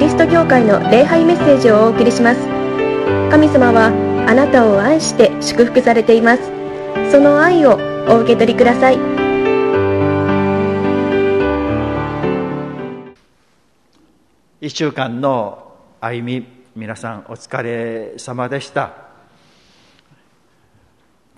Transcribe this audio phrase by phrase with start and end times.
[0.00, 2.40] リスト教会の礼拝メッセージをお送りします。
[3.30, 3.88] 神様は
[4.26, 6.42] あなたを愛して祝福されています。
[7.12, 7.78] その愛を
[8.08, 8.98] お受け取りください。
[14.62, 18.94] 一週間の歩み皆さんお疲れ様でした。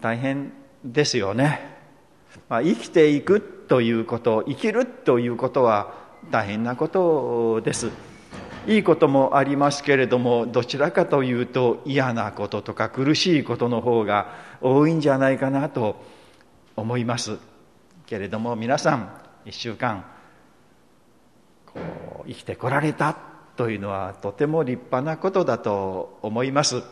[0.01, 0.53] 大変
[0.85, 1.61] ですよね、
[2.49, 5.95] まあ、生きていくということ生きるということは
[6.31, 8.12] 大変なことです。
[8.67, 15.97] いいこともありますけれどもどちらかというと嫌なこととか苦しいことの方が多いんじゃないかなと
[16.77, 17.39] 思います。
[18.07, 19.13] けれども皆さん
[19.47, 20.05] 1週間
[21.67, 23.17] こう生きてこられた
[23.57, 26.83] というのはとても立派なことだと思います。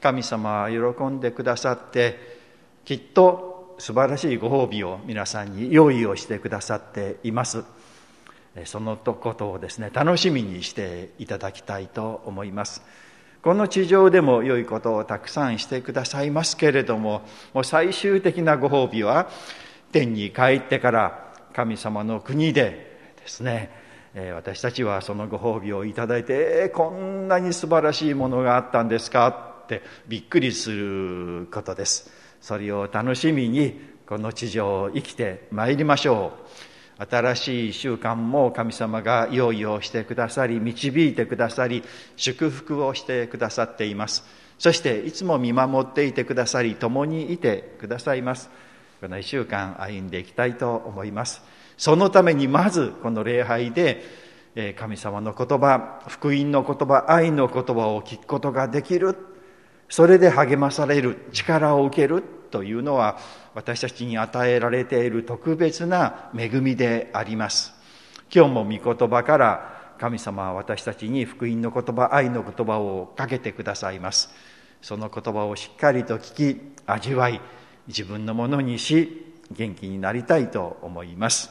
[0.00, 2.38] 神様は喜んでくださって
[2.84, 7.64] きっと素晴らしいご褒美を皆さんに用意をしてくださっています。
[8.64, 12.82] そのことをですね楽しみにしていただきたいと思います。
[13.40, 17.22] この地上でも良いことをたくさんしてくださいますけれども
[17.54, 19.30] もう最終的なご褒美は
[19.92, 23.70] 天に帰ってから神様の国でですね
[24.34, 29.28] 私たちはそのご褒美をいただいてこんなに素晴らしいものがあったんですか？
[29.64, 32.10] ってびっくりすることです。
[32.40, 36.67] それを楽しみにこの地上を生きてまいりましょう。
[36.98, 41.84] 新しい習慣も神様が用意をしてくださり導いてくださり
[42.16, 44.24] 祝福をしてくださっています。
[44.58, 48.50] そしていつも見守っていてくださり共にいてくださいます。
[49.00, 51.40] この1週間歩んでいきたいと思います。
[51.76, 54.02] そのためにまずこの礼拝で
[54.76, 59.16] 神様の言葉福音の言葉愛の言葉を聞くことができる。
[59.88, 63.18] それで励まされる力を受けるというのは
[63.58, 67.74] 私たちに与えられている特別な恵みであります。
[68.32, 74.30] 今日も御言葉から神様は私たちに福音の言葉愛の言葉をかけてくださいます。
[74.80, 77.40] その言葉をしっかりと聞き味わい
[77.88, 81.50] 自分のものにし元気になりたいと思います。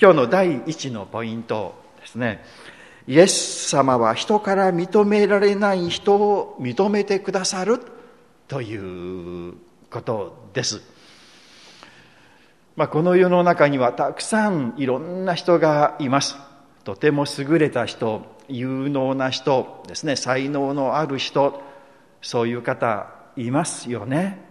[0.00, 2.42] 今日の第一のポイントですね。
[3.06, 7.80] イエス様は人から認められない人を認めてくださる
[8.48, 9.56] という
[9.90, 10.91] ことです。
[12.74, 16.36] まあ、この世の中にはたくさんいろんな人がいます。
[16.84, 20.16] とても優れた人有能な人ですね。
[20.16, 21.62] 才能のある人
[22.22, 24.42] そういう方いますよね。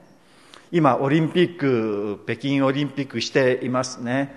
[0.71, 4.33] 今オリンピック北京オリンピックしていますね、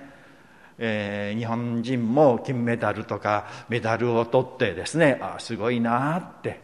[0.79, 5.19] えー、日本人も金メダルとかメダルを取ってですね。
[5.21, 6.61] あすごいなって。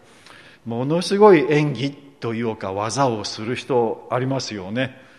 [0.64, 5.09] ものすごい演技というか技をする人ありますよね。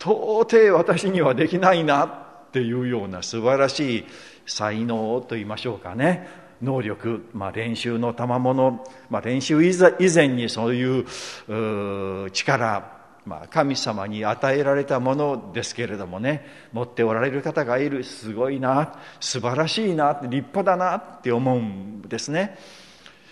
[0.00, 2.10] 到底私にはできないなっ
[2.52, 4.04] ていうような素晴らしい
[4.46, 6.28] 才能と言いましょうかね。
[6.62, 9.74] 能力、まあ、練習の賜物、まあ、練習以
[10.14, 16.46] 前にそういう力まあ、神様に与えられたものですけれどもね。
[16.72, 18.02] 持っておられる方がいる。
[18.02, 18.98] すごいな。
[19.20, 22.56] 素晴らしいな立派だなって思うんですね。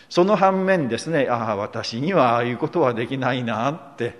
[0.08, 4.18] その反面ですねああ私にはああいうことはできないなって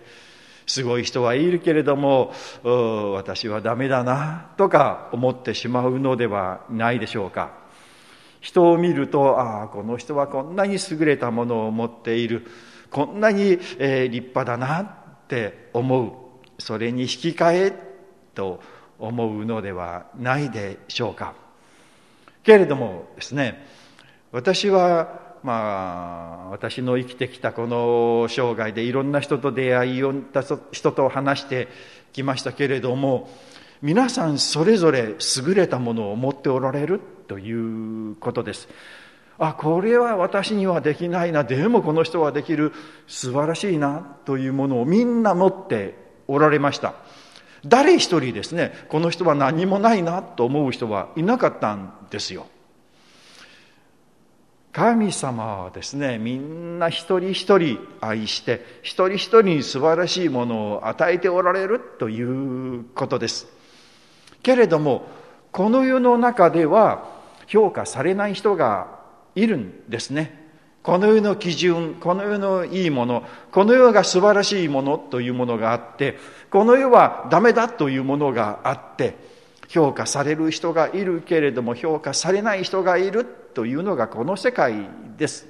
[0.68, 2.32] すごい人はいるけれども
[3.14, 7.50] 私はダメだなとか思ってしまうのではないでしょうか。
[8.40, 12.46] 人を見るとああこの人はこんなに優れたものを持っている
[12.90, 16.12] こんなに、えー、立派だなって思う。
[16.60, 17.72] それに引き換え
[18.34, 18.60] と
[18.98, 21.34] 思うのではないでしょうか。
[22.42, 23.66] けれどもですね
[24.32, 30.12] 私はまあ、私の生きてきたこの生涯でいろんな人と出会いを
[30.72, 31.68] 人と話して
[32.12, 33.30] きましたけれども
[33.80, 35.14] 皆さんそれぞれ
[35.46, 38.68] 優れたものを持っておられるということです。
[39.40, 41.44] あこれは私にはできないな。
[41.44, 42.72] でもこの人はできる
[43.06, 45.94] 素晴らしいなというものをみんな持って
[46.26, 46.94] おられました。
[47.64, 52.46] 誰一人ですねこの人は何もないなと思う人はいなかったんですよ。
[54.78, 63.48] 神様はですねみんな一人一人愛して一人一人に素晴らしいものを与えておられるということです。
[64.40, 65.08] けれども
[65.50, 67.08] この世の中では
[67.48, 69.00] 評価されない人が
[69.34, 70.46] いるんですね。
[70.84, 76.18] この世の基準この世のいいものこの世が素晴らしいものというものがあって
[76.50, 79.16] この世はダメだというものがあって
[79.66, 83.26] 評価される人がいるけれども評価されない人がいる
[83.58, 85.48] というのがこの世界です。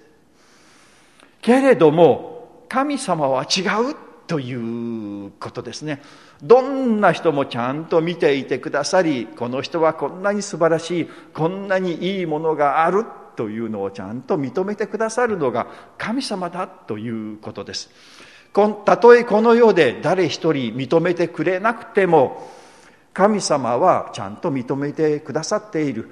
[1.43, 3.61] けれども神様は違
[3.93, 3.95] う
[4.27, 6.01] ということですね。
[6.43, 13.05] どんな人もちゃんと見ていてくださりこの人はこんなに素晴らしいこんなにいいものがある
[13.37, 15.67] というのをちゃんと認めてくださるのが
[15.99, 17.91] 神様だということです。
[18.87, 22.49] たとえこの世で誰一人認めてくれなくても
[23.13, 26.09] 神様はちゃんと認めてくださっている。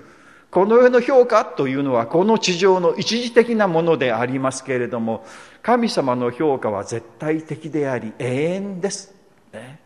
[0.50, 5.25] この世の評価というのはこの地上の一時的なものでありますけれども
[5.62, 9.14] 神様の評価は絶対的であり永遠です、
[9.52, 9.81] ね。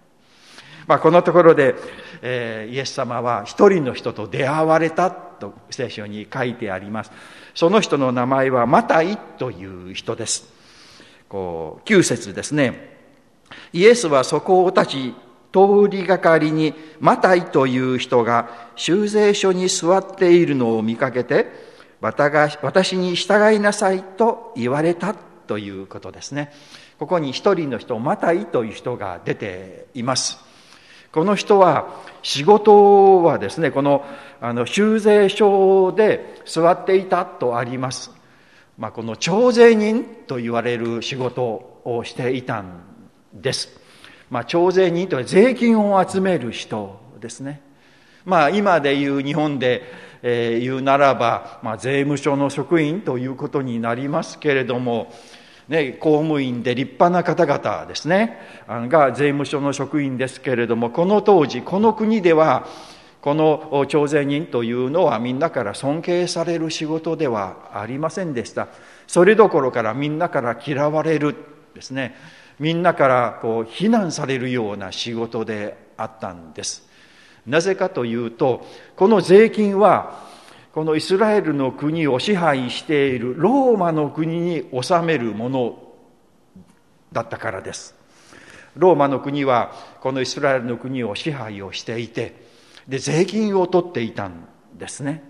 [0.87, 1.77] まあ、このところで、
[2.21, 7.13] えー、イエス様は一人の人と出会われたと聖書に書いてあります。
[7.55, 10.53] その人の名前はマタイという人です。
[11.29, 12.99] こう9節ですね。
[13.73, 15.15] イエスはそこを立ち
[15.53, 21.47] 通りがかりにマタイという人が修税所に座っているのを見かけて
[22.01, 26.53] 私に従いなさいと言われたということですね。
[26.99, 30.39] ここに一人の人マタイという人が出ています。
[31.13, 31.89] この人は
[32.23, 34.05] 仕事はですねこの
[34.41, 38.13] あの修税所で座っていたとあります、
[38.79, 42.81] まあ、この徴税人と言われる仕事をしていたん
[43.35, 43.80] です、
[44.31, 47.61] まあ、徴税人とは税金を集める人ですね。
[48.25, 49.83] まあ今でいう日本で、
[50.23, 55.13] えー、言うならば、まあ、税務署の職員ということになりますけれども
[55.69, 58.39] ね、公務員で立派な方々ですね。
[58.69, 62.67] が税務署の職員ですけれどもこの当時この国では
[63.21, 68.69] この徴税人というのはみんなから尊敬される仕事ではありませんでした。
[69.07, 71.37] それどころからみんなから嫌われる
[71.75, 72.17] ですね。
[72.61, 76.89] みんなからこう非難されるような仕事であったんです。
[77.47, 78.67] なぜかというと
[78.97, 80.29] この税金は
[80.73, 85.83] このイスラエルの国を支配しているローマの国に治めるもの
[87.11, 87.97] だったからです。
[88.77, 92.37] ローマの国はこのイスラエルの国を支配をしていて
[92.87, 95.25] で税金を取っていたんですね。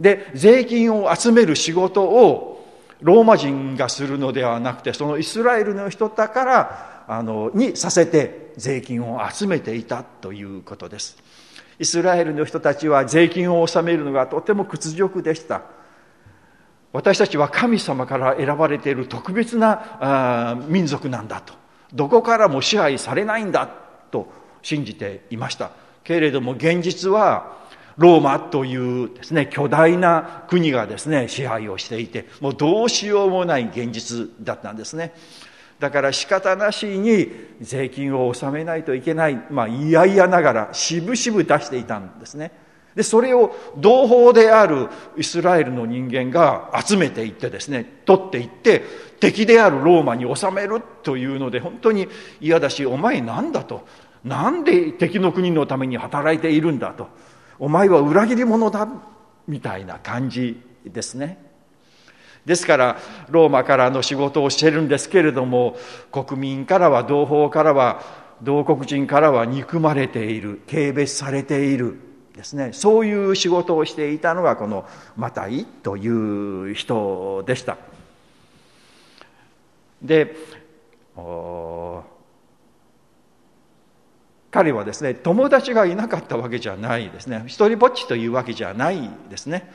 [0.00, 2.51] で税金を集める仕事を
[3.02, 11.16] ローマ人がするのではなくてそのイスラエルの人だからあのにさせて税金を集めていたということです。
[11.78, 15.62] イスラエルの人たちは税金を納めるのがとても屈辱でした。
[16.92, 21.54] 私たちは神様から選ばれている特別な民族なんだと。
[21.92, 23.68] どこからも支配されないんだ
[24.10, 24.30] と
[24.62, 25.70] 信じていました。
[26.04, 27.61] けれども現実は
[27.96, 35.14] ローマというですね巨大な国がですね支配をしていてもうどうしようもない現実だったんですね
[35.82, 37.28] だから仕方なしに
[37.60, 42.52] 税金を納めないといけない、まあ、いやいやながら渋々出していたんですね。
[42.94, 48.84] で、それを同胞であるイスラエルの人間が集めていってですね、取っていって、
[49.18, 52.06] 敵であるローマに収めるというので本当に
[52.40, 53.86] 嫌だし、お前なんだと。
[54.22, 57.08] なんで敵の国のために働いているんだと。
[57.62, 58.88] お前は裏切り者だ。
[59.46, 61.38] みたいな感じですね。
[62.44, 62.98] ですから
[63.30, 65.76] ローマからの仕事をしてるんですけれども
[66.10, 68.02] 国民からは同胞からは
[68.42, 72.00] 同国人からは憎まれている軽蔑されている
[72.34, 74.84] ですねそういう仕事をしていたのがこの
[75.16, 77.78] マタイという人でした
[80.02, 80.34] で
[84.62, 87.42] 彼はですね友達がいなかったわけじゃないですね。
[87.46, 89.68] 一人ぼっちというわけじゃないですね。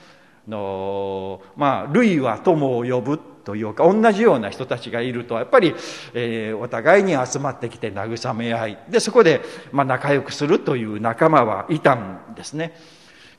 [0.47, 5.75] のまあ類は友を呼ぶというか同じような人たちがいるとやっぱり、
[6.13, 8.77] えー、お互いに集まってきて慰め合い。
[8.89, 9.41] でそこで、
[9.73, 12.73] まあ、仲良くするという仲間はいたんですね。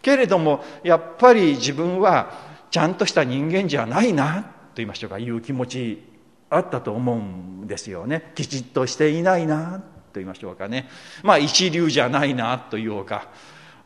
[0.03, 2.31] けれどもやっぱり自分は
[2.71, 5.19] ちゃんとした人間じゃないなと言いましょうか。
[5.19, 6.05] いう気持ち
[6.51, 8.33] あったと思うんですよね。
[8.35, 9.83] きちっとしていないな
[10.15, 10.89] 言いましょうかね
[11.23, 13.29] まあ一流じゃないなというか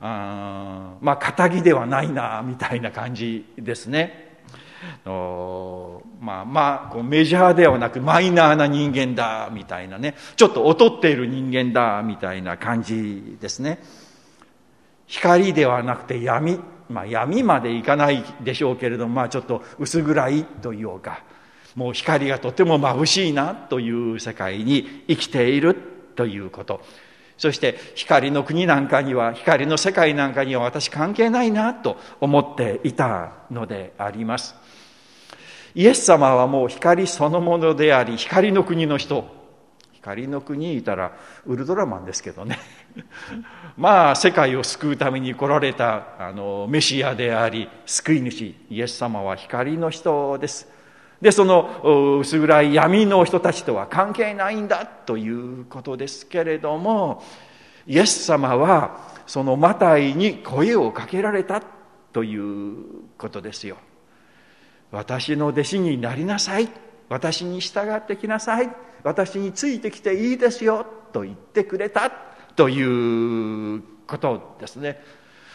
[0.01, 4.33] あまあ堅気ではないなみたいな感じですね。
[5.05, 13.81] まあまあこうメジャーではなくマイナーな人間だみたいなねちょっと劣っている人間だみたいな感じですね。
[15.07, 21.23] 光ではなくて闇まあ闇までいかないでしょうけれどもまあちょっと薄暗いというか
[21.77, 26.81] もう光がとても眩しいなという世界に生きているということ。
[27.39, 34.55] そして光の国なんかには光の世界なんかには私関係ないなと思っていたのであります。
[35.75, 39.43] イエス様はもう光そのものであり光の国の人。
[39.95, 41.17] 光の国にいたら
[41.47, 42.59] ウルトラマンですけどね。
[43.79, 50.82] まあ世界を救うために来られたあのメシアであり救い主イエス様は光の人です。
[51.23, 57.23] でその薄暗い闇の人たちとは関係ないんだということですけれども
[57.87, 61.63] イエス様はそのマタイに声をかけられた
[62.13, 62.75] という
[63.17, 63.77] ことですよ。
[64.91, 66.69] 私の弟子になりなさい。
[67.09, 68.71] 私に従ってきなさい。
[69.03, 70.85] 私についてきていいですよ。
[71.13, 72.11] と言ってくれた
[72.55, 75.01] ということですね。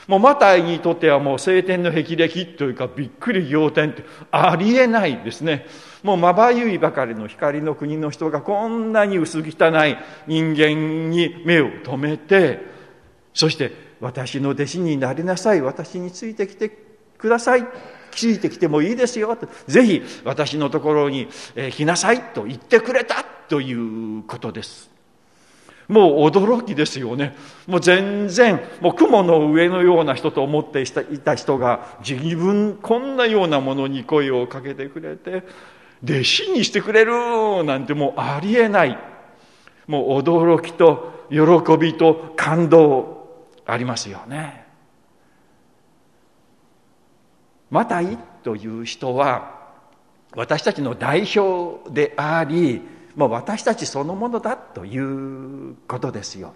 [0.08, 5.66] もうマタイにとってはもう晴天の霹靂というかびっくり仰天ってありえないですね。
[6.02, 9.42] もうまばゆいばかりの光の国の人がこんなに薄汚
[9.86, 9.98] い
[10.28, 12.62] 人間に目を留めて
[13.34, 15.62] そして私の弟子になりなさい。
[15.62, 16.70] 私についてきて
[17.18, 17.66] ください。
[18.12, 19.38] ついてきてもいいですよ。
[19.68, 21.28] ぜひ私のところに
[21.72, 24.97] 来なさいと言ってくれたということです。
[25.88, 27.36] もう驚きですよね。
[27.65, 35.44] もう全然、もう雲の上のような人と思っていた人が、自分、こんなようなものに声をかけてくれて、
[36.03, 38.98] 弟子にしてくれるなんてもうありえない。
[39.88, 44.65] もう驚きと喜びと感動ありますよね。
[47.70, 49.56] マタイという人は、
[50.36, 52.82] 私たちの代表であり、
[53.18, 56.54] もう私たちそのものだということですよ。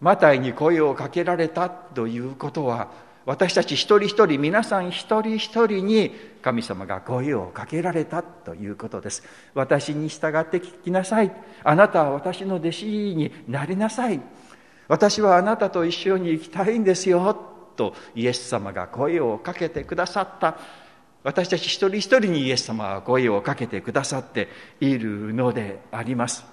[0.00, 2.88] マタイに声をかけられたということは
[3.26, 9.22] 私たち一人一人皆さん一人一人に神様が声をかけられたということです。
[9.52, 11.30] 私に従って聞きなさい。
[11.62, 14.18] あなたは私の弟子になりなさい。
[14.88, 17.36] 私はあなたと一緒に行きたいんですよ。
[17.76, 20.56] とイエス様が声をかけてくださった。
[21.22, 24.48] 私たち一人一人にイエス様は声をかけてくださって
[24.80, 26.44] いるのであります。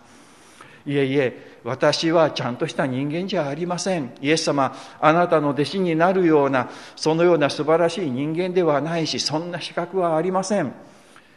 [0.86, 4.14] いえいえ、私はちゃんとした人間じゃありません。
[4.22, 10.72] イエス様、あなたの弟子になるような、そのような素晴らしい人間ではないし、そんな資格はありません。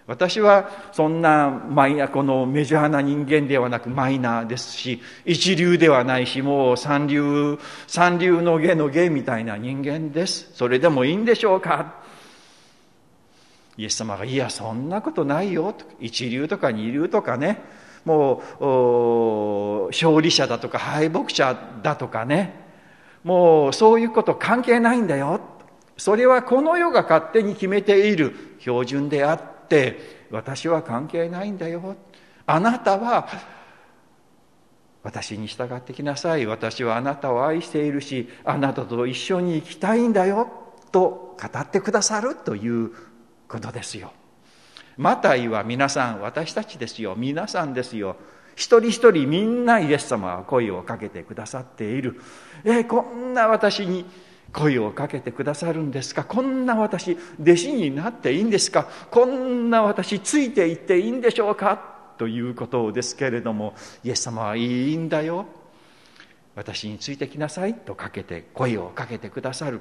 [0.06, 10.50] 私はそんなマイナこのメジャーな人間ではなくマイナーですし、一流ではないし、もう三流、三流の下の下みたいな人間です。
[10.54, 11.94] それでもいいんでしょうか？
[13.80, 17.62] イエス様が「いやそんなことないよ」と一流とか二流とかね。
[18.04, 22.54] もう勝利者だとか敗北者だとかね。
[23.24, 25.40] もうそういうこと関係ないんだよ。
[25.96, 28.56] それはこの世が勝手に決めている。
[28.58, 31.96] 標準であって私は関係ないんだよ。
[32.46, 33.28] あなたは
[35.02, 36.44] 私に従ってきなさい。
[36.46, 40.48] 私はあなたを愛しているしあなたと一緒に生きたいんだよ。
[40.92, 42.92] と語ってくださるという
[43.50, 44.12] ことですよ。
[44.96, 47.14] マタイは皆さん、私たちですよ。
[47.16, 48.16] 皆さんですよ。
[48.54, 52.20] 一人一人みんなイエス様は声をかけてくださっている。
[52.64, 54.04] えこんな私に
[54.52, 56.24] 声をかけてくださるんですか？
[56.24, 58.86] こんな私、弟子になっていいんですか？
[59.10, 62.14] こんな私、ついていっていいんでしょうか？
[62.18, 65.46] ということですけれども、イエス様はいいんだよ。
[66.56, 69.80] 私についてきなさいとかけて声をかけてくださる。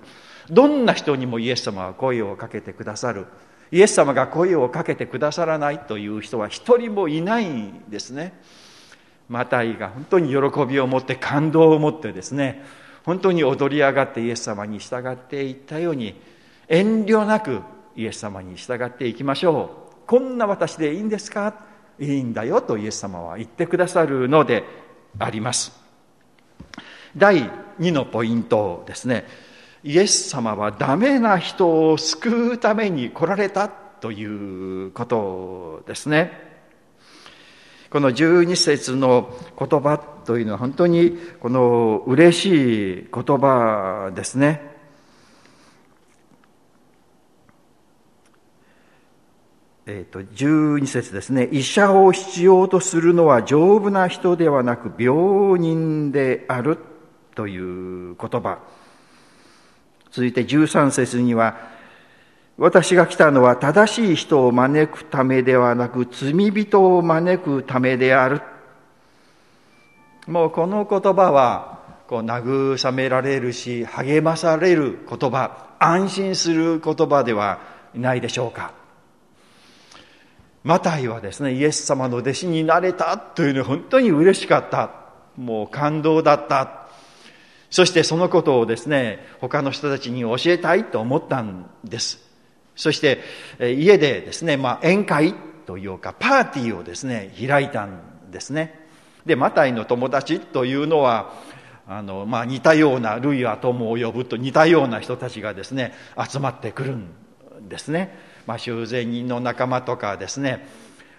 [0.49, 3.25] どんな人にもイエス様は声をかけてくださる。
[3.71, 8.33] イエス様が声をかけてくださらないという人は一人もいないんですね。
[9.27, 12.63] マタイが本当に喜びを持って感動を持ってですね
[13.05, 16.19] 本当に踊り上がってイエス様に従っていったように
[16.67, 17.61] 遠慮なく
[17.95, 20.07] イエス様に従っていきましょう。
[20.07, 21.53] こんな私でいいんですか？
[21.99, 24.63] いいんだよとイエス様は言ってくださるので
[25.19, 25.71] あります。
[27.15, 27.49] 第
[27.79, 29.25] 2のポイントですね。
[29.83, 36.49] イエス様はダメな人を救うために来られたということですね。
[37.89, 44.69] この12節の言葉というのは本当にこの嬉しい言葉ですね。
[49.87, 51.49] えっ、と、12節ですね。
[51.51, 56.77] 医者を必要とするのは丈夫な人ではなく病人である
[57.33, 58.59] という言葉。
[60.11, 61.57] 続いて13節には、
[62.57, 68.41] 私が来たのは正しい人を招くためではなく罪人を招くためである。
[70.27, 77.59] もうこの言葉はこう慰められるし励まされる言葉、安心する言葉では
[77.95, 78.73] ないでしょうか。
[80.63, 84.91] マタイはですね、イエス様の弟子になれたというのは本当に嬉しかった。
[85.37, 86.78] もう感動だった。
[87.69, 92.19] そしてそのことをですね、他の人たちに教えたいと思ったんです。
[92.75, 93.19] そして、
[93.59, 95.33] 家でですね、まあ、宴会
[95.65, 98.87] というか、パーティーをですね、開いたんですね。
[99.25, 101.33] で、マタイの友達というのは、
[101.87, 107.09] あの、まあ、似たような、ルイは友を呼ぶと似たような人たちがですね、集まってくるん
[107.67, 108.17] ですね。
[108.47, 110.65] まあ、修繕人の仲間とかですね、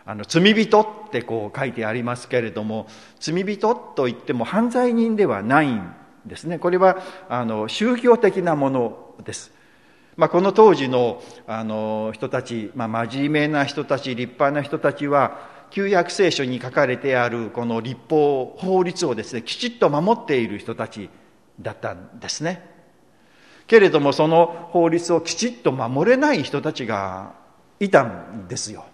[0.06, 2.88] あの罪人ってこう書いてありますけれども
[3.20, 5.94] 罪人といっても犯罪人ではないん
[6.26, 6.58] ですね。
[6.58, 6.98] これは
[7.28, 9.52] あの宗教的なものです。
[10.16, 21.08] まあ、この当時のあの人たち、まあ、真面目な人たち立派な人たちは旧約聖書に書かれてあるこの立法法律をですねきちっと守っている人たち
[21.60, 22.68] だったんですね。
[23.66, 27.34] けれどもその法律をきちっと守れない人たちが
[27.78, 28.84] いたんですよ。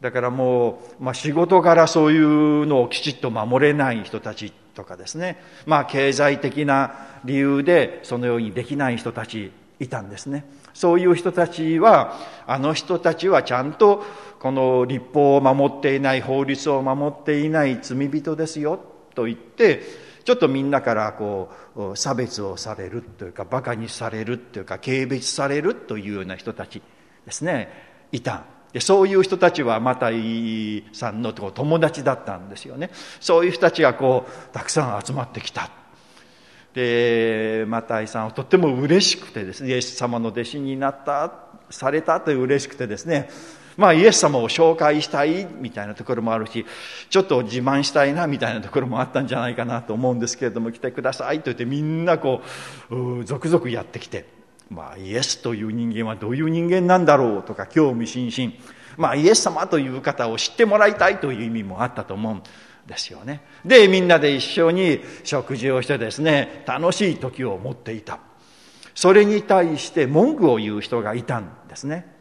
[0.00, 5.42] だからもう、まあ、仕事からそういうのをきちっと守れない人たちとかですね。
[5.66, 10.44] まあ経済的な理由でそのようにできない人たちいたんですね。
[10.74, 14.04] そういう人たちはあの人たちはちゃんと
[14.38, 18.80] この立法を守っていない法律を守っていない罪人ですよ
[19.14, 19.82] と言って
[20.24, 26.82] ちょっとみんなからこう差別をされるというかバカにされるというか軽蔑されるというような人たち
[27.26, 27.68] ですね。
[28.12, 28.44] いた。
[28.72, 32.90] でそういう人たちはマタイさんの友達だったんですよね。
[33.20, 35.70] そういう人たちがこうたくさん集まってきた。
[36.74, 41.32] でマタイさんはとっても嬉しくてですねイエス様の弟子になった
[41.68, 43.28] されたという嬉しくてですね。
[43.76, 46.66] まあイエス様を紹介したいみたいなところもあるし
[47.08, 52.42] ちょっと自慢したいなみたいなところもあったんじゃないかなと思うんですけれども来てくださいと言ってみんなこ
[52.90, 54.39] う続々やってきて。
[54.70, 58.54] まあイエスという人間はどういう人間なんだろうとか興味津々。
[58.96, 62.42] まあイエス様という方を知ってもらいたいという意味もあったと思うん
[62.86, 63.42] ですよね。
[63.64, 68.20] でみんなで一緒に食事をしてですね楽しい時を持っていた。
[68.94, 72.14] それに対して文句を言う人がいたんですね。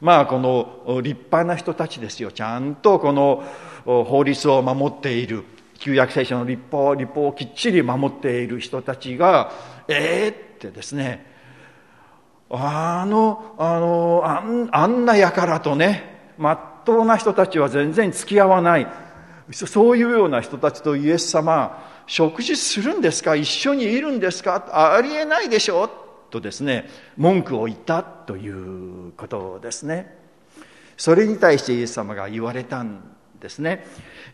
[0.00, 2.32] まあこの立派な人たちですよ。
[2.32, 3.44] ちゃんとこの
[3.84, 5.44] 法律を守っている。
[5.78, 9.52] 旧約聖書の立法立法をきっちり守っている人たちが
[9.86, 11.27] ええー、ってですね
[12.50, 18.86] あのあのあんあんなやからとねまっとうな人たちは全然付き合わない。
[19.50, 23.34] そういうような人たちとイエス様食事するんですか？
[23.34, 24.94] 一緒にいるんですか？
[24.94, 25.90] ありえないでしょ？
[26.30, 30.16] とですね文句を言ったということですね。
[30.96, 33.02] それに対してイエス様が言われたん
[33.40, 33.86] ですね。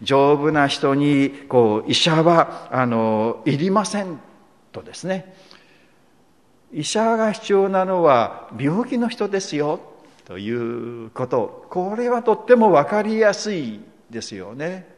[0.02, 4.18] 丈夫な人にこう医者はあのいりません。
[4.72, 5.34] とですね。
[6.74, 9.78] 医者が必要なのは病気の人ですよ
[10.24, 11.66] ということ。
[11.70, 13.78] これはとっても分かりやすい
[14.10, 14.92] ですよね。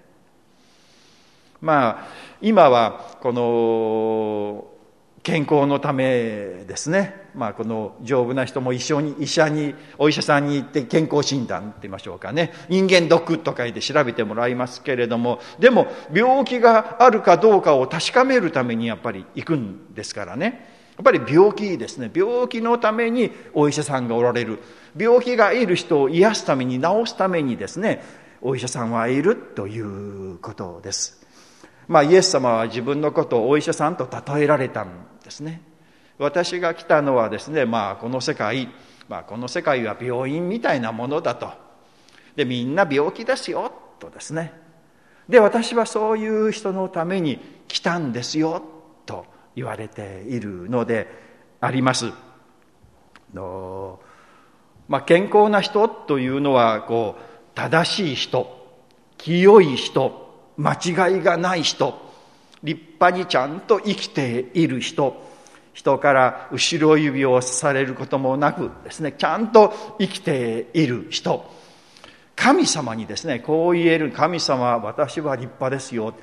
[1.61, 2.07] まあ
[2.41, 4.69] 今はこの
[5.23, 12.53] 健康のためですね、まあ、この丈夫な人も一緒に医者にお医者さんに行って健康診断って言いましょうかね。
[12.71, 15.41] 人間ドックと書いて調べてもらいますけれども。
[15.59, 20.76] でも病気があるかどうかを確かめるためにやっぱり行くんですからね。
[21.01, 22.11] っぱり病気ですね。
[22.13, 24.59] 病気のためにお医者さんがおられる。
[24.97, 28.03] 病気がいる人を癒すために治すためにですね
[28.41, 31.27] お医者さんはいるということです。
[31.87, 34.89] まあイエス様は自分のことをお医者さんと例えられたん
[35.23, 35.61] ですね。
[36.19, 38.69] 私が来たのはですねまあこの世界、
[39.09, 41.51] まあ、この世界は病院みたいなものだと。
[42.37, 44.53] でみんな病気ですよとですね。
[45.29, 48.63] で私はそういう人のために来たんですよ
[49.05, 49.36] と。
[49.57, 51.09] 言われているので
[51.61, 52.13] あります。
[53.35, 53.99] の、
[54.89, 57.23] まあ、健康な人というのはこう
[57.55, 58.55] 正しい人
[59.19, 60.13] 清い人
[60.57, 61.99] 間違いがない人
[62.63, 65.25] 立派にちゃんと生きている人
[65.73, 71.55] 人から後ろ指をされることもなくですねちゃんと生きている人。
[72.35, 76.15] 神様にですねこう言える神様私は立派ですよ。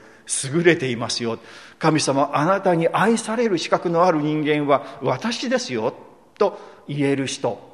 [0.54, 1.40] 優れていますよ。
[1.80, 5.94] 神様あなたに愛される資格のある人間は私ですよ
[6.38, 7.74] と言える人。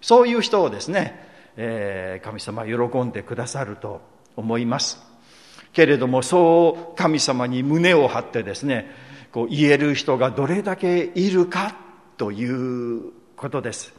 [0.00, 4.00] そういう人をですね、えー、神様喜んでくださると
[4.36, 5.00] 思います。
[5.72, 8.90] けれどもそう神様に胸を張ってですね
[9.32, 11.76] こう言える人がどれだけいるか
[12.16, 13.92] ということです。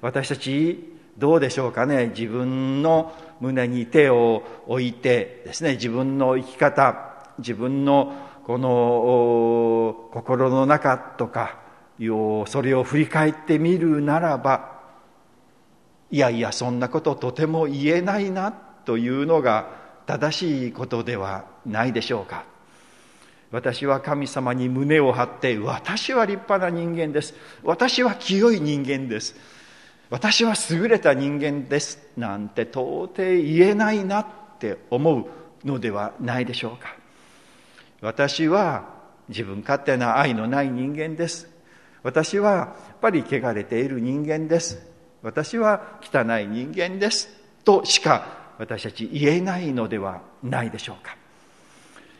[0.00, 2.08] 私たちどうでしょうかね。
[2.08, 5.72] 自分の胸に手を置いてですね。
[5.72, 8.14] 自分の生き方自分の
[8.46, 11.60] この心の中とか
[11.98, 14.80] それを振り返ってみるならば
[16.10, 19.70] いやいやそんなこととても言えないなというのが
[20.06, 22.44] 正しいことではないでしょうか。
[23.50, 27.34] 私は神様に胸を張って私は立派な人間です。
[27.62, 29.36] 私は清い人間です。
[30.12, 34.26] 私は優れた人間ですなんて到底言えないなっ
[34.58, 35.24] て思う
[35.66, 36.94] のではないでしょうか。
[38.02, 38.90] 私は
[39.30, 41.48] 自分勝手な愛のない人間です。
[42.02, 44.86] 私はやっぱり汚れている人間です。
[45.22, 47.30] 私は汚い人間です。
[47.64, 51.16] としか私たち言えないのではないでしょうか。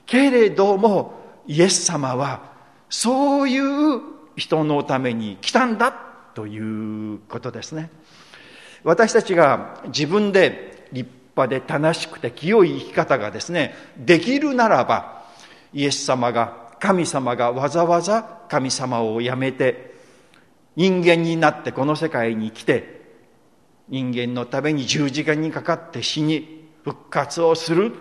[0.07, 2.53] けれどもイエス様は
[2.89, 4.01] そういう
[4.37, 6.12] 人のために来たんだ。
[6.35, 7.91] ということですね。
[8.85, 15.25] 私たちが自分で立派で正しくて清い生き方がですねできるならば
[15.73, 19.95] イエス様が神様がわざわざ神様をやめて
[20.77, 23.03] 人間になってこの世界に来て
[23.89, 27.95] 人間のために十字架にかかって死に復活をする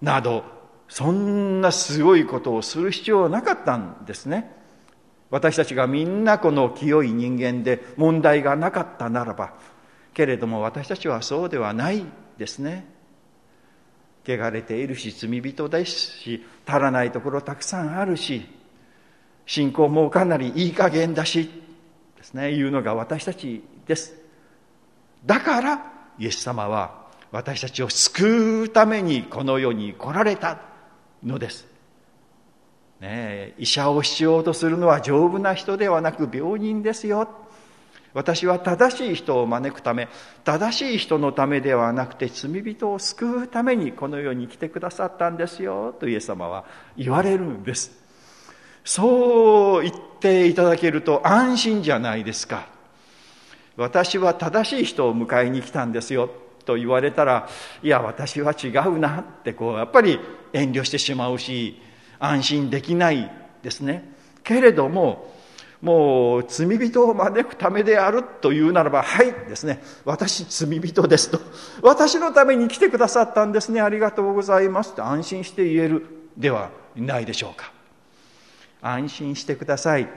[0.00, 0.44] など
[0.88, 4.57] そんなすごいことをする必要はなかったんですね。
[5.30, 9.52] 私たちがみんなこの清い人間で問題がなかったならば
[10.14, 12.04] けれども私たちはそうではない
[12.38, 12.86] ですね。
[14.26, 18.46] 汚れているし罪人ですし足らないところたくさんあるし
[19.46, 21.48] 信仰もかなりいい加減だし
[22.16, 22.50] ですね。
[22.50, 24.14] いうのが私たちです。
[25.24, 30.60] だからイエス様は私たちを救うためにこの世に来られた
[31.22, 31.67] のです。
[33.00, 37.28] ね、医者をしようとするのは丈夫な人ではなく病人ですよ。
[38.14, 40.08] 私は正しい人を招くため
[40.44, 46.64] 正しい人のためではなくて罪人を救うためにこの世に来てくださったんですよとイエス様は
[46.96, 47.92] 言われるんです
[48.84, 52.66] そう言っていただけると安心じゃないですか
[53.76, 56.30] 私は正しい人を迎えに来たんですよ
[56.64, 57.48] と言われたら
[57.82, 60.18] いや私は違うなってこうやっぱり
[60.52, 61.80] 遠慮してしまうし
[62.18, 63.30] 安心できない
[63.62, 64.12] ですね。
[64.42, 65.34] けれども
[65.80, 69.82] もう罪人を招くためであるというならばはいですね。
[70.04, 71.40] 私罪人ですと。
[71.82, 73.80] 私のために来てくださったんですね。
[73.80, 75.04] ありがとうございますと。
[75.04, 77.72] 安心して言えるではないでしょうか。
[78.82, 80.08] 安心してください。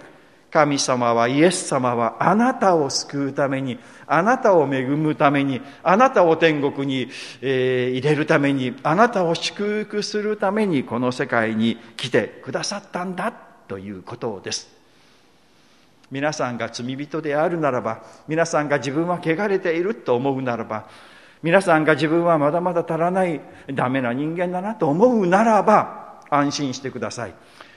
[0.52, 7.10] 神様はイエス様はあなたを救うためにあなたを恵むためにあなたを天国に、
[7.42, 14.70] えー、入れるためにあなたを祝福するためにこの世界に来てくださったんだということです。
[16.12, 20.90] 皆さんが罪人であるならば皆さんが自分は汚れていると思うならば
[21.42, 23.40] 皆さんが自分はまだまだ足らない
[23.74, 27.34] ダメな人間だなと思うならば安心してください。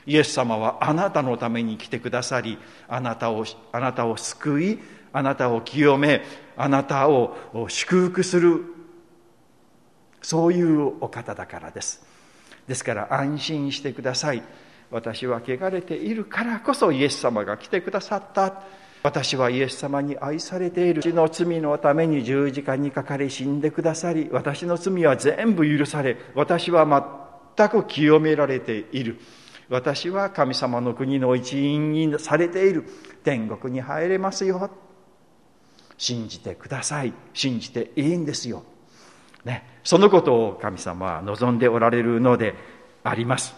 [0.07, 4.79] イエス様はあなたのために来てくださりあなたをあなたを救い
[5.12, 6.23] あなたを清め
[6.57, 7.37] あなたを
[7.69, 8.75] 祝福する
[10.25, 12.03] そういうお方だからです。
[12.67, 14.43] ですから安心してください。
[14.90, 18.62] 私は汚れているからこそイエス様が来てくださった。
[19.03, 21.03] 私はイエス様に愛されている。
[21.03, 26.87] 私の罪のために十字架にかかり死んでくださり私の罪は全部許され私は
[27.57, 29.21] 全く清められている。
[29.68, 32.85] 私は神様の国の一員にされている。
[33.22, 34.70] 天国に入れますよ。
[35.96, 37.12] 信じてください。
[37.33, 38.64] 信じていいんですよ、
[39.44, 42.55] ね、そのことを神様は望んでおられるので
[43.03, 43.55] あります。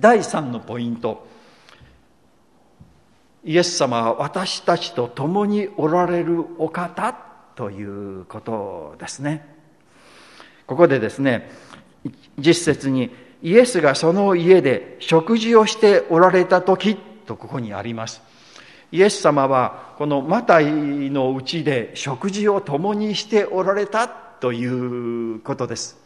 [0.00, 1.26] 第3のポイント。
[3.44, 7.14] イエス様は私たちと共におられるお方
[7.54, 9.46] ということですね。
[10.66, 11.50] ここでですね
[12.36, 13.10] 実節に
[13.42, 16.96] イエスがその家で食事をしておられた時
[17.26, 18.22] とここにあります。
[18.90, 25.98] イエス様はこのマタイのうちで食事を共にしておられたということです。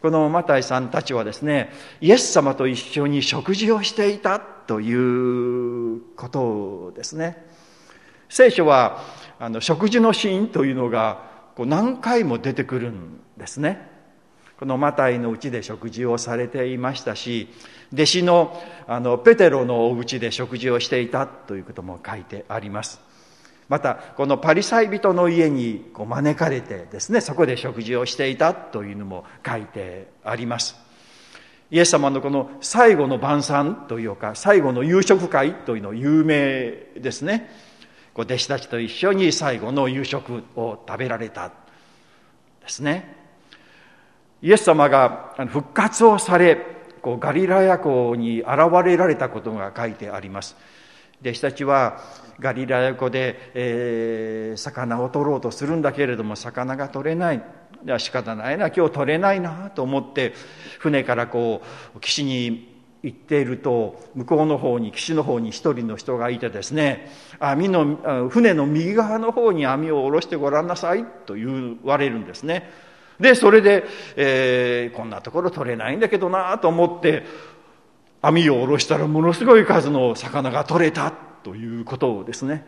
[0.00, 7.46] このマタイさんたちはですねイエス様と一緒に食事をしていたということですね。
[8.28, 9.02] 聖書は
[9.40, 11.22] あの食事のシーンというのが
[11.56, 13.87] こう何回も出てくるんですね。
[14.58, 17.48] このマタイのうちで食事をされていましたし
[17.92, 23.00] 弟子のあのペテロのお家で食事をしていたということも書いてあります。
[23.68, 30.74] またこのパリサイ人の家にこう招かれてですねそこで食事をしていたというのも書いてあります。
[31.70, 37.50] イエス様のこの最後の晩餐というか最後の夕食会というの有名ですね。
[38.14, 41.52] こう弟子たちと一緒に最後の夕食を食べられたで
[42.68, 43.17] すね。
[44.40, 46.56] イエス様が復活をされ
[47.02, 48.48] こうガリラヤ湖に現
[48.84, 50.56] れられたことが書いてあります。
[51.20, 52.00] 弟子たちは
[52.38, 57.42] ガリラヤ湖で、えー、魚を取ろうとするんだけれども魚が取れない。
[57.98, 60.34] 仕方ないな今日取れないなと思って
[60.80, 61.62] 船からこ
[61.96, 72.68] う岸に行っていると向こうの方に岸の方に一人の人がいてですね網の船の右側の方に網を下ろしてごらんなさいと言われるんですね。
[73.20, 73.84] でそれで、
[74.16, 77.24] えー、こんなところ取れないんだけどなと思って
[78.22, 82.66] 網を下ろしたらものすごい数の魚が取れたということをですね。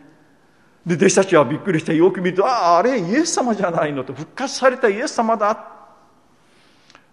[0.85, 5.67] で弟子たちはびっくりしてよく見るとあああれイエス様じゃないのと復活されたイエス様だ。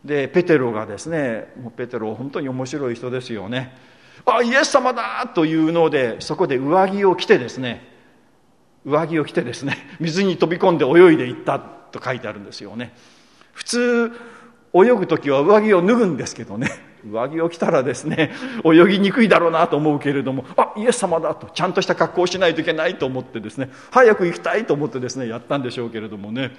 [0.05, 3.77] でペテロがですねもうペテロ本当に面白い人ですよね。
[4.25, 7.87] あイエス様だというのでそこで上着を着てですね
[8.85, 12.95] 上着を着てですね水に飛び込んで泳いでいったと書いてあるんですよね。
[13.59, 14.13] 普通
[14.73, 16.71] 泳ぐ時は上着を脱ぐんですけどね。
[17.05, 18.31] 上着を着たらですね
[18.65, 26.53] 泳ぎにくいだろうなと思うけれどもあイエス様だとちゃんとした格好をしないといけないと思ってですね早く行きたいと思ってですねやったんでしょうけれどもね。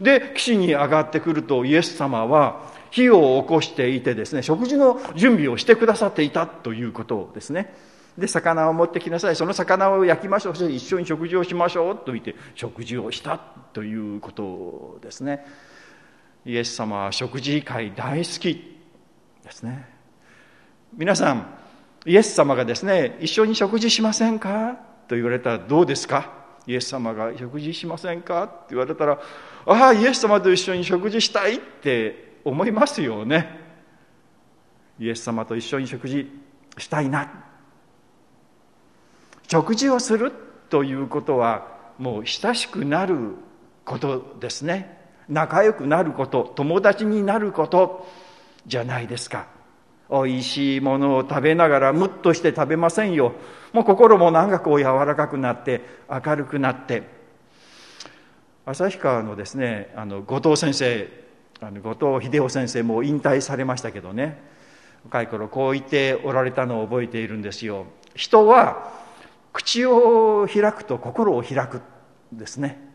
[0.00, 7.74] で岸に上がってくるとイエス様は火を起こしていてですね食事の準備をしてくださっていたということですね。
[8.16, 9.36] で魚を持ってきなさい。
[9.36, 10.54] その魚を焼きましょう。
[10.54, 11.96] 一緒に食事をしましょう。
[11.96, 13.38] と言って食事をした
[13.72, 15.44] ということですね。
[16.44, 18.80] イエス様は食事会大好き
[19.44, 19.88] ですね。
[20.96, 21.46] 皆さん
[22.04, 24.76] イエス様がですね一緒に食事しませんか？
[25.06, 26.32] と言われたらどうですか？
[26.66, 28.44] イエス様が食事しませんか？
[28.44, 29.20] って言われたら
[29.66, 33.60] ああイエス様と一緒に食事したいって思いますよね。
[34.98, 36.28] イエス様と一緒に食事
[36.76, 37.46] したいな。
[39.48, 40.32] 食事をする
[40.70, 43.36] ということはもう親しくなる
[43.84, 45.01] ことですね。
[45.32, 48.06] 仲良くなること友達になること
[48.66, 49.46] じゃないですか。
[50.08, 53.32] おいしいものを食べながらムッとして食べませんよ。
[53.72, 57.02] もう心も長く柔らかくなって明るくなって。
[58.66, 61.08] 旭川のですねあの後藤先生
[61.60, 64.38] あの後藤秀夫先生も引退されましたけどね。
[65.04, 67.86] 若い頃こう言っておられたのを覚えているんですよ。
[68.14, 68.92] 人は
[69.52, 71.80] 口を開くと心を開く
[72.32, 72.91] ですね。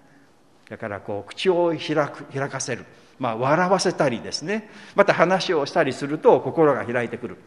[0.70, 2.86] だからこう口を開く開かせる。
[3.20, 4.70] まあ笑わせたりですね。
[4.96, 7.38] また話をしたりすると心が開いてくる。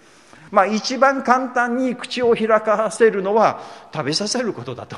[0.51, 3.61] まあ一番簡単に口を開かせるのは
[3.93, 4.97] 食べさせることだと。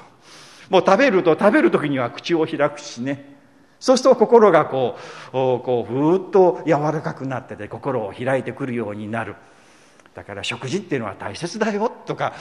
[0.71, 3.33] もう食べると食べる時には口を開くしね。
[3.81, 4.97] そうすると心がこ
[5.29, 9.35] うこうふーっと柔らかくなってて心を開いてくるようになる。
[10.15, 12.35] だから食事っていうのは大切だよとか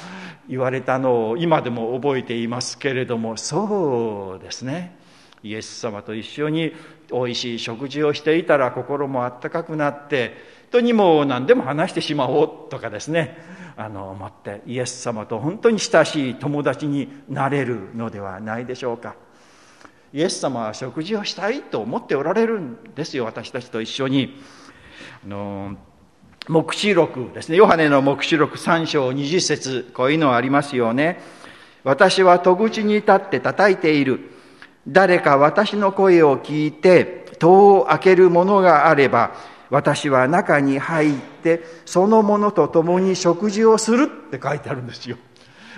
[0.47, 5.00] 言われたのを今でも覚えていますけれどもそうですね。
[5.43, 6.73] イエス様と一緒に
[7.11, 10.35] おいしい食事をしていたら心もあったかくなって
[10.69, 13.37] 人にも何でも話してしまおうとかですね。
[13.75, 19.15] あの思ってイエス様と本当に親しい友達になれるのではないでしょうか。
[20.13, 24.41] イエス様は食事をしたいと思っておられるんですよ私たちと一緒に。
[25.25, 25.75] あの
[26.47, 27.57] 黙示録ですね。
[27.57, 31.19] ヨハネの黙示録3章20節こういうのありますよね。
[31.83, 34.30] 私は戸口に立って叩いている。
[34.87, 39.33] 誰か私の声を聞いて戸を開けるものがあれば
[39.69, 45.17] 私は中に入ってそのものと共に食事をするって書いてあるんですよ。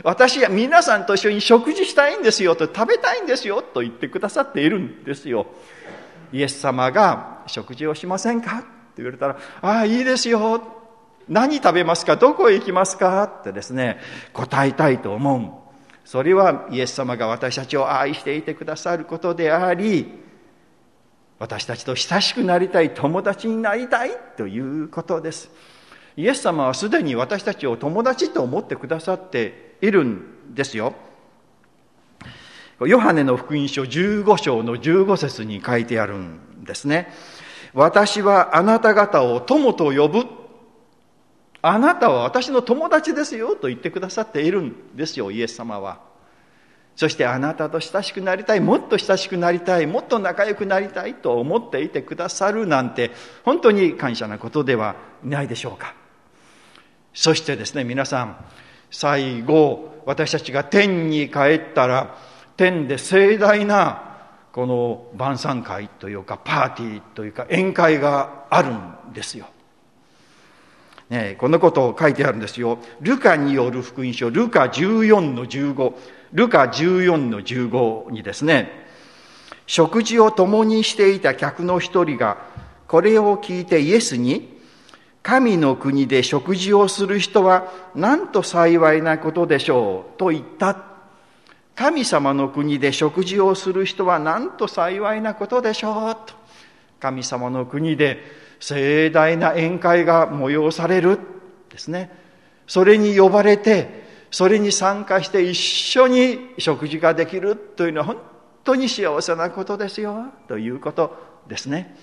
[0.03, 5.45] 私は皆さんと一緒に食事したいんですよと食べたいんですよと言ってくださっているんですよ。
[6.31, 10.63] イエス様が食事をしませんかって言われたらああいいですよ。
[11.29, 12.15] 何食べますか？
[12.15, 13.23] どこへ行きますか？
[13.23, 13.99] ってですね
[14.33, 15.62] 答えたいと思う。
[16.05, 20.23] それはイエス様が私たちを愛していてくださることであり
[21.39, 25.49] 私たちと親しくなりたい友達になりたいということです。
[26.15, 30.93] イエス様はすでに私たちを友達と思ってくださっているんですよ。
[32.79, 37.11] ヨハネの福音書15章の15節に書いてあるんですね。
[37.73, 40.25] 私はあなた方を友と呼ぶ
[41.65, 46.01] あなたは私の友達ですよと言ってくださっているんですよイエス様は。
[46.97, 53.11] そしてあなたと親しくなりたいもっと親しくなりたいもっと仲良くなりたいと思っていてくださるなんて
[53.45, 55.95] 本当に感謝なことではないでしょうか。
[57.13, 58.45] そしてですね皆さん
[58.91, 62.17] 最後私たちが天に帰ったら
[62.57, 64.17] 天で盛大な
[64.51, 69.47] この晩餐会というかパーティーというか宴会があるんですよ。
[71.13, 72.79] ね、このことを書いてあるんですよ。
[72.99, 75.93] ルカによる福音書、ルカ14の15、
[76.33, 78.71] ルカ14の15にですね、
[79.67, 82.37] 食事を共にしていた客の一人が、
[82.87, 84.59] これを聞いてイエスに、
[85.21, 90.77] 神の国で食事をする人はなんと幸いなことでしょうと言った。
[91.75, 96.33] 神様の国で食事をする人はなんと幸いなことでしょうと。
[96.99, 101.19] 神様の国で盛大な宴会が催される
[101.69, 102.09] ですね。
[102.65, 108.17] それに呼ばれてそれに参加して一緒に食事ができるというのは本
[108.63, 111.97] 当に幸せなことですよということですね。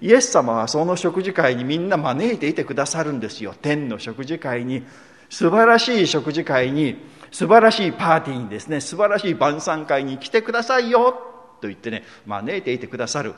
[0.00, 3.54] イエス様はその食事会にみんな招いていてくださるんですよ。
[3.60, 4.84] 天の食事会に。
[5.28, 6.96] 素晴らしい食事会に
[7.30, 11.12] 素晴らしいパーティーにですね素晴らしい晩餐会に来てくださいよ
[11.60, 13.34] と言ってね招いていてくださる。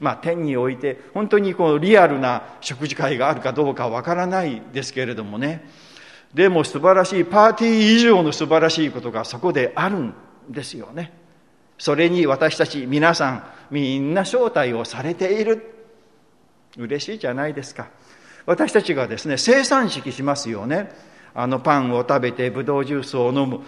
[0.00, 5.68] まあ、天において本当にこうリアルな食事会があるかどうかわからないですけれどもね。
[6.34, 10.14] でも素晴らしいパーティー以上の素晴らしいことがそこであるん
[10.48, 11.12] ですよね。
[11.78, 15.74] それに私たち皆さんみんな招待をされている。
[16.76, 17.88] 嬉しいじゃないですか。
[18.46, 20.90] 私たちがですね生産式しますよね。
[21.34, 23.60] あのパンを食べてブドウジュースを飲む。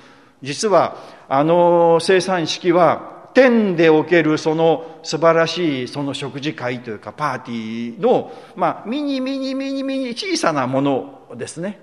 [0.42, 0.96] 実は
[1.28, 11.80] あの生産式は天でおけるその素晴らしいその食事会というかパーティーの、まあ、ミニミニミニミニ小さなものですね。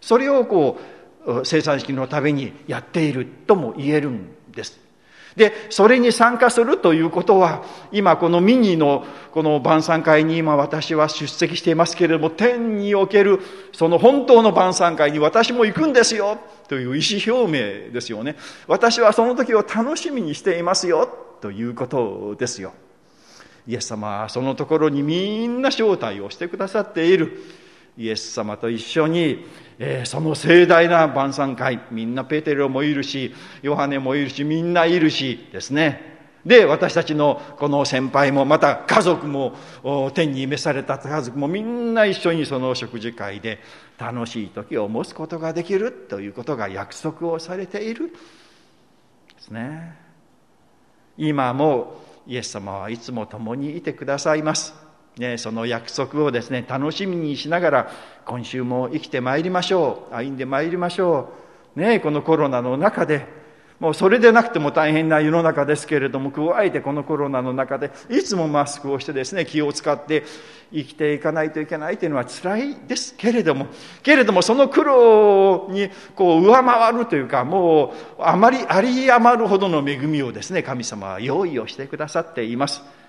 [0.00, 0.78] それをこ
[1.26, 4.80] う生産式のためにやっているとも言えるんです。
[5.40, 13.40] でそれに参加するということは今このミニのこの晩餐会に今私は出席していますけれども天における
[13.72, 16.36] その本当の晩餐会に私も行くんですよ
[16.68, 18.36] という意思表明ですよね。
[18.68, 21.08] 私はその時を楽しみにしていますよ
[21.40, 22.74] ということですよ。
[23.66, 27.42] イエス様はそのところにみんな招待をしてくださっている。
[27.96, 29.44] イエス様と一緒に、
[29.78, 36.10] えー、その盛大な晩餐会みんなペテロもいるしヨハネもいるしみんないるしですね。
[36.44, 39.54] で私たちのこの先輩もまた家族も
[40.14, 43.58] 天に召された家族もみんな一緒にその食事会で
[43.98, 48.08] 楽しい時を持つことができるということが約束をされている。
[48.08, 49.96] ですね。
[51.18, 54.89] 今もイエス様はいつも共にいてくださいます。
[55.16, 57.90] ね、その約束をですね楽しみにしながら
[58.24, 61.32] 今週も生きてまいりましょう歩んでまいりましょ
[61.76, 63.40] う、ね、このコロナの中で
[63.80, 70.22] もうそれでなくても大変な世の中ですけれども加えてこのコロナの中でいつもマスクをしてですね気を使って
[70.70, 73.68] 生きていかないといけないというのは辛いですけれども
[74.02, 82.99] けれどもその苦労にこう上回るというかもうあまりあり余るほどの恵みをですね神様は用意をしてくださっています。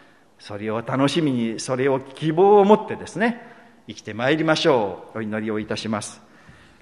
[0.41, 3.41] それを楽しみにそれを希望を持ってですね
[3.87, 5.19] 生きてまいりましょう。
[5.19, 6.21] お祈りをいたします。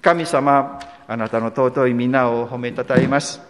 [0.00, 3.40] 神様あなたの尊い皆を褒めたたえます。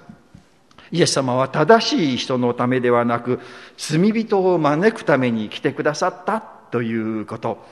[0.90, 3.38] イエス様は正しい人のためではなく
[3.76, 7.64] 罪人を招くために来てくださったということ。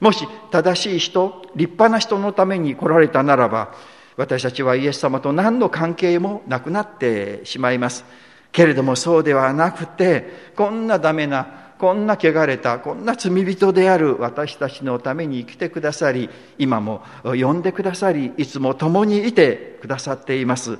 [0.00, 3.72] もし正しい人立派な人のために来られたならば
[4.16, 8.04] 私たちはイエス様と何の関係もなくなってしまいます。
[8.52, 20.78] けれどもそうではなくてこんなダメなこんな汚れたこんな罪人である私たちのために生きてくださり今も呼んでくださりいつも共にいてくださっています。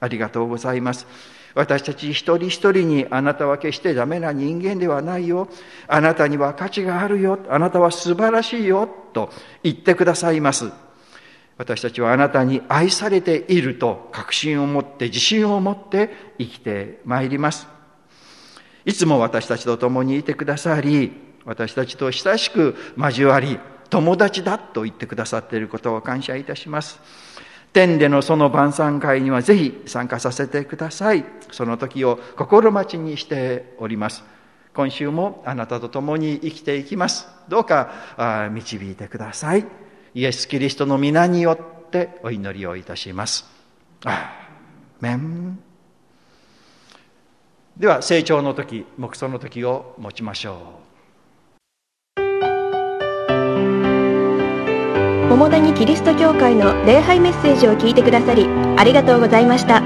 [0.00, 1.06] ありがとうございます。
[1.54, 5.48] 私たち一人一人にあなたは決してダメな人間ではないよ。
[5.86, 7.38] あなたには価値があるよ。
[7.48, 8.88] あなたは素晴らしいよ。
[9.12, 9.30] と
[9.62, 10.72] 言ってくださいます。
[11.60, 17.68] 私たちはあなたに愛されていると確信を持って自信を持って生きてまいります。
[18.86, 21.12] いつも私たちと共にいてくださり
[21.44, 26.98] 私たちと親しく交わり友達だと言ってくださっていることを感謝いたします。
[27.74, 31.26] 天でのその晩餐会にはぜひ参加させてください。
[31.52, 34.24] その時を心待ちにしております。
[34.72, 37.28] 今週もあなたと共に生きていきます。
[37.50, 39.89] どうか導いてください。
[40.14, 43.44] イエス・キリストの皆によってお祈りをいたします。
[44.04, 44.32] ア
[45.00, 45.58] メン。
[47.76, 50.90] では成長の時黙想の時を持ちましょう。
[55.30, 58.46] 桃谷キリスト教会の礼拝メッセージを聞いてくださり
[58.76, 59.80] ありがとうございました。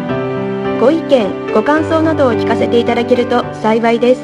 [0.81, 4.23] ご意見ご感想などを聞かせていただけると幸いです。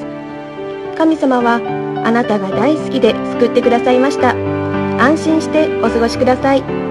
[0.96, 1.60] 神様は
[2.04, 4.49] あなたが大好きで救ってくださいました。
[5.00, 6.89] 安心してお過ごしください。